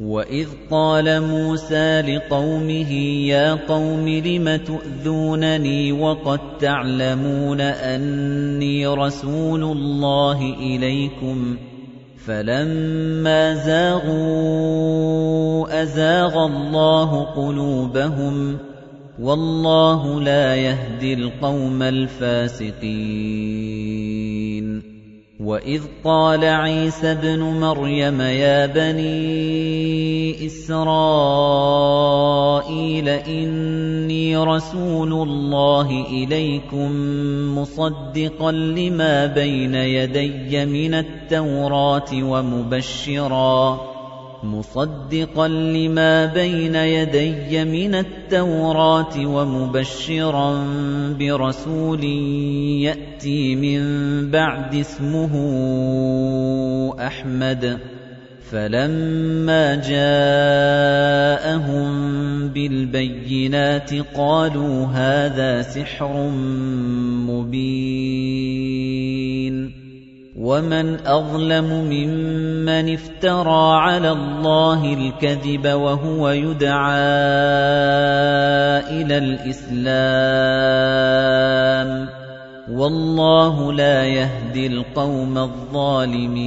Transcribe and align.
وَإِذْ 0.00 0.46
قَالَ 0.70 1.20
مُوسَىٰ 1.22 2.00
لِقَوْمِهِ 2.02 2.92
يَا 3.32 3.54
قَوْمِ 3.54 4.08
لِمَ 4.08 4.56
تُؤْذُونَنِي 4.56 5.92
وَقَد 5.92 6.40
تَّعْلَمُونَ 6.60 7.60
أَنِّي 7.60 8.86
رَسُولُ 8.86 9.62
اللَّهِ 9.64 10.54
إِلَيْكُمْ 10.60 11.56
ۖ 11.56 11.58
فَلَمَّا 12.26 13.54
زَاغُوا 13.54 15.02
أَزَاغَ 15.82 16.44
اللَّهُ 16.46 17.22
قُلُوبَهُمْ 17.24 18.56
ۚ 18.56 18.58
وَاللَّهُ 19.20 20.20
لَا 20.20 20.56
يَهْدِي 20.56 21.14
الْقَوْمَ 21.14 21.82
الْفَاسِقِينَ 21.82 22.96
وَإِذْ 25.40 25.82
قَالَ 26.04 26.44
عِيسَى 26.44 27.12
ابْنُ 27.12 27.38
مَرْيَمَ 27.60 28.20
يَا 28.20 28.66
بَنِي 28.66 30.46
إِسْرَائِيلَ 30.46 30.88
إِنِّي 33.08 34.36
رَسُولُ 34.36 35.12
اللَّهِ 35.12 36.06
إِلَيْكُم 36.10 36.90
مُّصَدِّقًا 37.58 38.52
لِّمَا 38.52 39.26
بَيْنَ 39.26 39.74
يَدَيَّ 39.74 40.66
مِنَ 40.66 40.94
التَّوْرَاةِ 40.94 42.10
وَمُبَشِّرًا 42.14 43.95
مُصَدِّقًا 44.42 45.48
لِّمَا 45.48 46.26
بَيْنَ 46.26 46.74
يَدَيَّ 46.74 47.64
مِنَ 47.64 47.94
التَّوْرَاةِ 47.94 49.26
وَمُبَشِّرًا 49.26 50.64
بِرَسُولٍ 51.18 52.04
يَأْتِي 52.84 53.56
مِن 53.56 53.80
بَعْدِ 54.30 54.74
اسْمُهُ 54.74 55.32
أَحْمَدُ. 57.06 57.78
فَلَمَّا 58.50 59.74
جَاءَهُم 59.74 61.06
بِالْبَيِّنَاتِ 62.48 63.90
قَالُوا 64.14 64.86
هَٰذَا 64.86 65.62
سِحْرٌ 65.62 66.30
وَمَنْ 70.46 71.06
أَظْلَمُ 71.06 71.68
مِمَّنِ 71.90 72.94
افْتَرَىٰ 72.94 73.68
عَلَى 73.82 74.10
اللَّهِ 74.12 74.94
الْكَذِبَ 74.94 75.64
وَهُوَ 75.66 76.28
يُدْعَىٰ 76.30 76.94
إِلَى 78.94 79.18
الْإِسْلَامِ 79.18 79.86
ۚ 82.06 82.08
وَاللَّهُ 82.70 83.72
لَا 83.72 84.04
يَهْدِي 84.06 84.66
الْقَوْمَ 84.66 85.38
الظَّالِمِينَ 85.38 86.46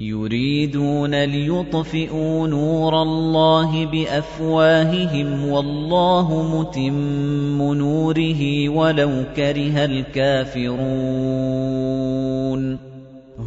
يُرِيدُونَ 0.00 1.24
لِيُطْفِئُوا 1.24 2.48
نُورَ 2.48 3.02
اللَّهِ 3.02 3.86
بِأَفْوَاهِهِمْ 3.86 5.48
وَاللَّهُ 5.48 6.58
مُتِمُّ 6.60 7.74
نُورِهِ 7.74 8.68
وَلَوْ 8.68 9.10
كَرِهَ 9.36 9.84
الْكَافِرُونَ. 9.84 10.78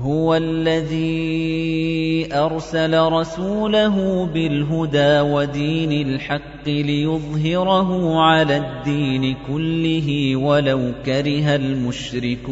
هُوَ 0.02 0.36
الَّذِي 0.36 2.28
أَرْسَلَ 2.34 3.00
رَسُولَهُ 3.00 4.26
بِالْهُدَىٰ 4.34 5.22
وَدِينِ 5.22 6.08
الْحَقِّ 6.08 6.68
لِيُظْهِرَهُ 6.68 8.20
عَلَى 8.22 8.58
الدِّينِ 8.58 9.36
كُلِّهِ 9.48 10.36
وَلَوْ 10.36 10.92
كَرِهَ 11.06 11.56
الْمُشْرِكُونَ. 11.56 12.52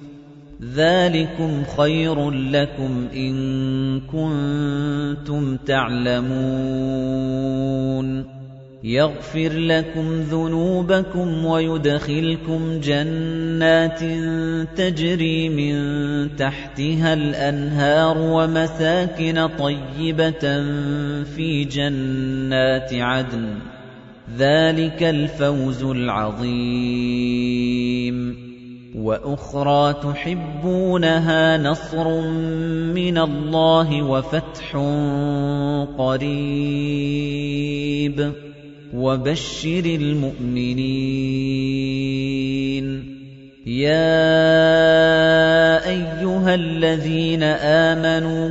ذَٰلِكُمْ 0.63 1.63
خَيْرٌ 1.77 2.29
لَّكُمْ 2.31 3.07
إِن 3.15 3.35
كُنتُمْ 4.01 5.57
تَعْلَمُونَ 5.65 6.45
يَغْفِرْ 8.83 9.51
لَكُمْ 9.53 10.21
ذُنُوبَكُمْ 10.21 11.45
وَيُدْخِلْكُمْ 11.45 12.79
جَنَّاتٍ 12.79 13.99
تَجْرِي 14.77 15.49
مِن 15.49 15.75
تَحْتِهَا 16.35 17.13
الْأَنْهَارُ 17.13 18.17
وَمَسَاكِنَ 18.17 19.47
طَيِّبَةً 19.47 20.63
فِي 21.23 21.65
جَنَّاتِ 21.65 22.93
عَدْنٍ 22.93 23.55
ۚ 23.59 23.61
ذَٰلِكَ 24.37 25.03
الْفَوْزُ 25.03 25.83
الْعَظِيمُ 25.83 26.51
وَأُخْرَىٰ 28.95 29.93
تُحِبُّونَهَا 30.03 31.57
نَصْرٌ 31.57 32.21
مِّنَ 32.91 33.17
اللَّهِ 33.17 34.03
وَفَتْحٌ 34.03 34.75
قَرِيبٌ. 35.97 36.91
وَبَشِّرِ 38.93 39.85
الْمُؤْمِنِينَ. 39.85 40.81
يَا 43.67 44.19
أَيُّهَا 45.89 46.55
الَّذِينَ 46.55 47.43
آمَنُوا 47.43 48.49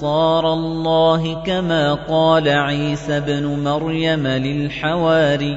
أَنصَارَ 0.00 0.52
اللَّهِ 0.52 1.42
كَمَا 1.44 1.94
قَالَ 2.08 2.48
عِيسَى 2.48 3.16
ابْنُ 3.16 3.64
مَرْيَمَ 3.64 4.26
لِلْحَوَارِيِّينَ 4.26 5.52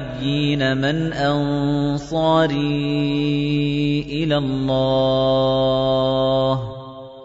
مَنْ 0.76 1.12
أَنصَارِي 1.12 2.60
إِلَى 4.08 4.36
اللَّهِ 4.36 5.74
ۖ. 6.54 6.60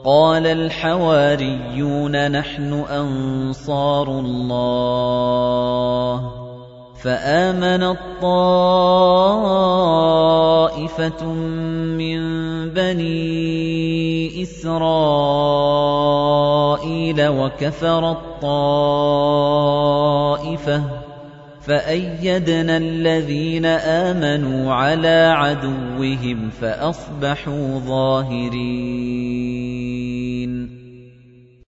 قَالَ 0.05 0.47
الْحَوَارِيُّونَ 0.47 2.31
نَحْنُ 2.31 2.73
أَنصَارُ 2.73 4.07
اللَّهِ 4.19 6.17
ۖ. 6.17 6.23
فَآمَنَت 7.03 7.99
طَّائِفَةٌ 8.21 8.83
مِّن 11.99 12.19
بَنِي 12.69 14.41
إِسْرَائِيلَ 14.43 15.58
وَكَفَرَت 17.17 18.17
طَّائِفَةٌ 18.41 18.99
فَأَيَّدْنَا 21.61 22.77
الَّذِينَ 22.77 23.65
آمَنُوا 23.65 24.73
عَلَىٰ 24.73 25.33
عَدُوِّهِمْ 25.37 26.49
فَأَصْبَحُوا 26.49 27.79
ظَاهِرِينَ. 27.79 29.58